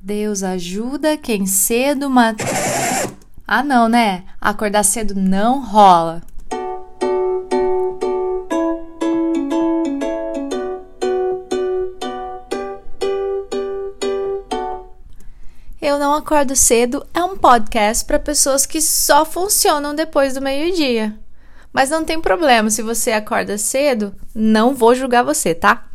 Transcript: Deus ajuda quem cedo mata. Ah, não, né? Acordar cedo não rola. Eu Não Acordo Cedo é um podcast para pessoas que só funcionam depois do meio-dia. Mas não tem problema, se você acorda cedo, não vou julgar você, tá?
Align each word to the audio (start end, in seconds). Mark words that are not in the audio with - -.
Deus 0.00 0.42
ajuda 0.42 1.16
quem 1.16 1.46
cedo 1.46 2.08
mata. 2.08 2.44
Ah, 3.46 3.62
não, 3.62 3.88
né? 3.88 4.24
Acordar 4.40 4.82
cedo 4.82 5.14
não 5.14 5.64
rola. 5.64 6.22
Eu 15.80 15.98
Não 15.98 16.14
Acordo 16.14 16.56
Cedo 16.56 17.06
é 17.14 17.22
um 17.22 17.36
podcast 17.36 18.04
para 18.04 18.18
pessoas 18.18 18.66
que 18.66 18.80
só 18.80 19.24
funcionam 19.24 19.94
depois 19.94 20.34
do 20.34 20.42
meio-dia. 20.42 21.16
Mas 21.72 21.90
não 21.90 22.04
tem 22.04 22.20
problema, 22.20 22.70
se 22.70 22.82
você 22.82 23.12
acorda 23.12 23.56
cedo, 23.56 24.14
não 24.34 24.74
vou 24.74 24.94
julgar 24.94 25.22
você, 25.22 25.54
tá? 25.54 25.86